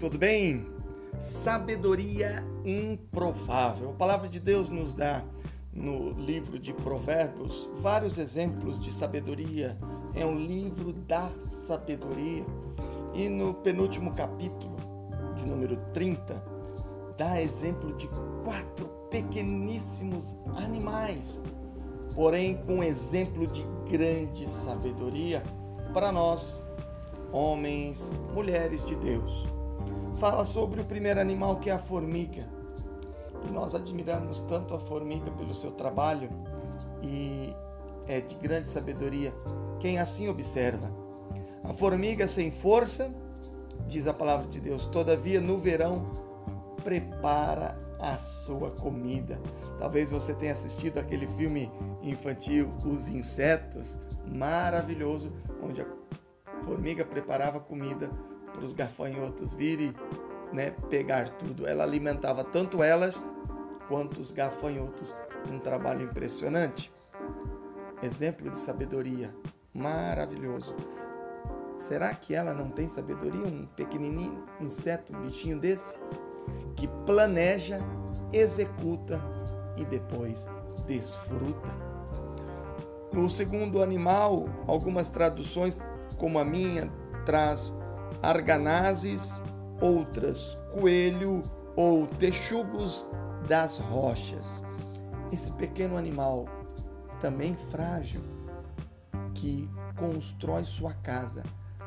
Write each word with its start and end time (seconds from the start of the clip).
tudo 0.00 0.16
bem? 0.16 0.66
Sabedoria 1.18 2.42
improvável. 2.64 3.90
A 3.90 3.92
palavra 3.92 4.30
de 4.30 4.40
Deus 4.40 4.70
nos 4.70 4.94
dá 4.94 5.22
no 5.74 6.12
livro 6.12 6.58
de 6.58 6.72
Provérbios 6.72 7.68
vários 7.82 8.16
exemplos 8.16 8.80
de 8.80 8.90
sabedoria. 8.90 9.76
É 10.14 10.24
um 10.24 10.38
livro 10.38 10.90
da 10.90 11.30
sabedoria. 11.38 12.46
E 13.12 13.28
no 13.28 13.52
penúltimo 13.52 14.14
capítulo, 14.14 14.74
de 15.36 15.44
número 15.44 15.76
30, 15.92 16.42
dá 17.18 17.38
exemplo 17.38 17.94
de 17.98 18.08
quatro 18.42 18.86
pequeníssimos 19.10 20.34
animais, 20.56 21.42
porém 22.14 22.56
com 22.64 22.82
exemplo 22.82 23.46
de 23.46 23.66
grande 23.86 24.48
sabedoria 24.48 25.42
para 25.92 26.10
nós 26.10 26.64
homens, 27.32 28.12
mulheres 28.34 28.84
de 28.84 28.96
Deus. 28.96 29.46
Fala 30.18 30.44
sobre 30.44 30.80
o 30.80 30.84
primeiro 30.84 31.20
animal 31.20 31.56
que 31.56 31.70
é 31.70 31.72
a 31.72 31.78
formiga. 31.78 32.48
E 33.48 33.52
nós 33.52 33.74
admiramos 33.74 34.40
tanto 34.42 34.74
a 34.74 34.78
formiga 34.78 35.30
pelo 35.32 35.54
seu 35.54 35.70
trabalho 35.70 36.28
e 37.02 37.54
é 38.08 38.20
de 38.20 38.34
grande 38.36 38.68
sabedoria 38.68 39.34
quem 39.80 39.98
assim 39.98 40.28
observa. 40.28 40.90
A 41.62 41.72
formiga 41.72 42.26
sem 42.28 42.50
força, 42.50 43.12
diz 43.86 44.06
a 44.06 44.14
palavra 44.14 44.48
de 44.48 44.60
Deus, 44.60 44.86
todavia 44.86 45.40
no 45.40 45.58
verão 45.58 46.04
prepara 46.82 47.76
a 47.98 48.16
sua 48.18 48.70
comida. 48.70 49.40
Talvez 49.78 50.10
você 50.10 50.34
tenha 50.34 50.52
assistido 50.52 50.98
aquele 50.98 51.26
filme 51.26 51.70
infantil 52.02 52.68
Os 52.84 53.08
Insetos, 53.08 53.96
maravilhoso, 54.26 55.32
onde 55.62 55.80
a 55.80 55.86
formiga 56.66 57.04
preparava 57.04 57.60
comida 57.60 58.10
para 58.52 58.62
os 58.64 58.72
gafanhotos 58.72 59.54
virem 59.54 59.94
né, 60.52 60.72
pegar 60.90 61.28
tudo. 61.30 61.66
Ela 61.66 61.84
alimentava 61.84 62.42
tanto 62.42 62.82
elas 62.82 63.22
quanto 63.88 64.20
os 64.20 64.32
gafanhotos. 64.32 65.14
Um 65.50 65.60
trabalho 65.60 66.02
impressionante. 66.02 66.92
Exemplo 68.02 68.50
de 68.50 68.58
sabedoria 68.58 69.32
maravilhoso. 69.72 70.74
Será 71.78 72.12
que 72.14 72.34
ela 72.34 72.52
não 72.52 72.68
tem 72.70 72.88
sabedoria? 72.88 73.46
Um 73.46 73.66
pequenininho 73.66 74.44
inseto, 74.60 75.14
um 75.14 75.22
bichinho 75.22 75.58
desse, 75.60 75.96
que 76.74 76.88
planeja, 77.04 77.78
executa 78.32 79.20
e 79.76 79.84
depois 79.84 80.48
desfruta. 80.86 81.68
No 83.12 83.30
segundo 83.30 83.82
animal, 83.82 84.46
algumas 84.66 85.08
traduções 85.08 85.78
como 86.16 86.38
a 86.38 86.44
minha, 86.44 86.90
traz 87.24 87.74
arganazes, 88.22 89.42
outras 89.80 90.56
coelho 90.72 91.42
ou 91.74 92.06
texugos 92.06 93.06
das 93.46 93.78
rochas. 93.78 94.62
Esse 95.32 95.50
pequeno 95.52 95.96
animal, 95.96 96.46
também 97.20 97.56
frágil, 97.56 98.22
que 99.34 99.68
constrói 99.96 100.64
sua 100.64 100.94
casa 100.94 101.42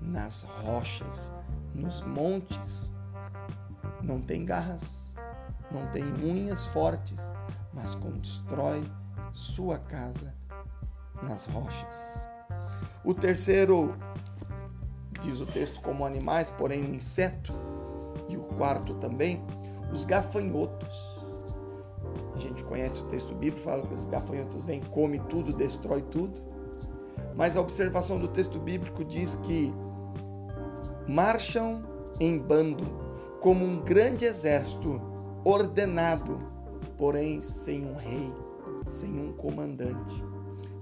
nas 0.00 0.42
rochas, 0.42 1.32
nos 1.74 2.02
montes, 2.02 2.92
não 4.02 4.20
tem 4.20 4.44
garras, 4.44 5.14
não 5.70 5.86
tem 5.88 6.04
unhas 6.04 6.66
fortes, 6.66 7.32
mas 7.72 7.94
constrói 7.94 8.82
sua 9.32 9.78
casa 9.78 10.34
nas 11.22 11.44
rochas. 11.46 12.22
O 13.04 13.14
terceiro, 13.14 13.94
diz 15.20 15.40
o 15.40 15.46
texto, 15.46 15.80
como 15.80 16.04
animais, 16.04 16.50
porém 16.50 16.82
um 16.82 16.94
inseto. 16.94 17.52
E 18.28 18.36
o 18.36 18.42
quarto 18.42 18.94
também, 18.94 19.42
os 19.92 20.04
gafanhotos. 20.04 21.20
A 22.34 22.38
gente 22.38 22.64
conhece 22.64 23.02
o 23.02 23.06
texto 23.06 23.34
bíblico, 23.34 23.60
fala 23.60 23.86
que 23.86 23.94
os 23.94 24.06
gafanhotos 24.06 24.64
vêm, 24.64 24.80
come 24.80 25.18
tudo, 25.28 25.52
destrói 25.52 26.02
tudo. 26.02 26.40
Mas 27.36 27.56
a 27.56 27.60
observação 27.60 28.18
do 28.18 28.28
texto 28.28 28.58
bíblico 28.58 29.04
diz 29.04 29.34
que 29.34 29.72
marcham 31.06 31.82
em 32.18 32.38
bando, 32.38 32.84
como 33.40 33.64
um 33.64 33.80
grande 33.80 34.24
exército 34.24 35.00
ordenado, 35.44 36.38
porém 36.96 37.40
sem 37.40 37.84
um 37.84 37.94
rei, 37.94 38.32
sem 38.84 39.18
um 39.18 39.32
comandante. 39.32 40.22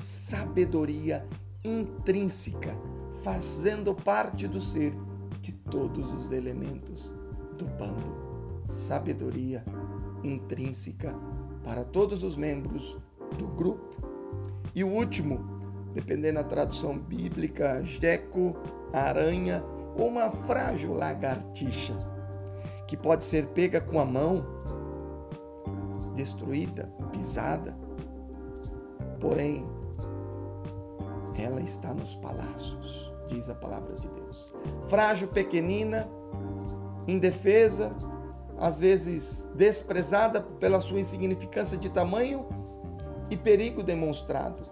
Sabedoria 0.00 1.26
intrínseca, 1.64 2.76
fazendo 3.26 3.92
parte 3.92 4.46
do 4.46 4.60
ser 4.60 4.94
de 5.42 5.50
todos 5.50 6.12
os 6.12 6.30
elementos 6.30 7.12
do 7.58 7.64
bando. 7.64 8.14
Sabedoria 8.64 9.64
intrínseca 10.22 11.12
para 11.64 11.84
todos 11.84 12.22
os 12.22 12.36
membros 12.36 12.96
do 13.36 13.48
grupo. 13.48 13.96
E 14.72 14.84
o 14.84 14.88
último, 14.88 15.44
dependendo 15.92 16.36
da 16.36 16.44
tradução 16.44 16.96
bíblica, 16.96 17.82
jeco, 17.82 18.54
aranha 18.92 19.60
ou 19.98 20.06
uma 20.06 20.30
frágil 20.30 20.94
lagartixa, 20.94 21.98
que 22.86 22.96
pode 22.96 23.24
ser 23.24 23.48
pega 23.48 23.80
com 23.80 23.98
a 23.98 24.04
mão, 24.04 24.46
destruída, 26.14 26.92
pisada, 27.10 27.76
porém 29.18 29.66
ela 31.36 31.60
está 31.60 31.92
nos 31.92 32.14
palácios, 32.14 33.15
diz 33.26 33.48
a 33.48 33.54
palavra 33.54 33.94
de 33.94 34.08
Deus. 34.08 34.54
Frágil, 34.86 35.28
pequenina, 35.28 36.08
indefesa, 37.06 37.90
às 38.58 38.80
vezes 38.80 39.48
desprezada 39.54 40.40
pela 40.40 40.80
sua 40.80 41.00
insignificância 41.00 41.76
de 41.76 41.90
tamanho 41.90 42.46
e 43.30 43.36
perigo 43.36 43.82
demonstrado, 43.82 44.62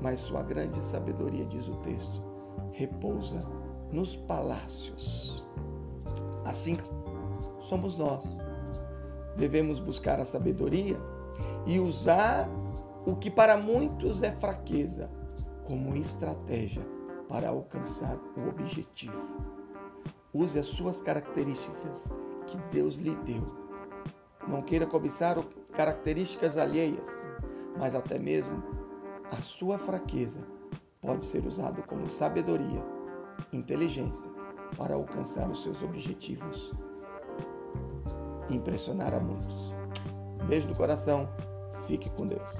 mas 0.00 0.20
sua 0.20 0.42
grande 0.42 0.84
sabedoria, 0.84 1.44
diz 1.44 1.68
o 1.68 1.76
texto, 1.76 2.22
repousa 2.72 3.40
nos 3.92 4.16
palácios. 4.16 5.46
Assim 6.44 6.76
somos 7.60 7.96
nós. 7.96 8.36
Devemos 9.36 9.78
buscar 9.78 10.18
a 10.18 10.26
sabedoria 10.26 10.98
e 11.66 11.78
usar 11.78 12.48
o 13.06 13.14
que 13.14 13.30
para 13.30 13.56
muitos 13.56 14.22
é 14.22 14.32
fraqueza 14.32 15.08
como 15.64 15.94
estratégia 15.96 16.82
para 17.30 17.48
alcançar 17.48 18.18
o 18.36 18.48
objetivo. 18.48 19.36
Use 20.34 20.58
as 20.58 20.66
suas 20.66 21.00
características 21.00 22.12
que 22.48 22.58
Deus 22.72 22.96
lhe 22.96 23.14
deu. 23.14 23.46
Não 24.48 24.60
queira 24.62 24.84
cobiçar 24.84 25.38
características 25.72 26.56
alheias, 26.58 27.28
mas 27.78 27.94
até 27.94 28.18
mesmo 28.18 28.60
a 29.30 29.40
sua 29.40 29.78
fraqueza 29.78 30.40
pode 31.00 31.24
ser 31.24 31.46
usado 31.46 31.84
como 31.84 32.08
sabedoria, 32.08 32.84
inteligência 33.52 34.30
para 34.76 34.96
alcançar 34.96 35.48
os 35.48 35.62
seus 35.62 35.84
objetivos 35.84 36.74
impressionar 38.50 39.14
a 39.14 39.20
muitos. 39.20 39.72
beijo 40.48 40.66
do 40.66 40.74
coração, 40.74 41.28
fique 41.86 42.10
com 42.10 42.26
Deus. 42.26 42.50